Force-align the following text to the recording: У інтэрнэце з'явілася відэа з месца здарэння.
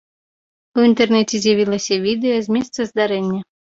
У 0.79 0.85
інтэрнэце 0.87 1.35
з'явілася 1.43 1.99
відэа 2.07 2.39
з 2.47 2.59
месца 2.59 2.79
здарэння. 2.93 3.41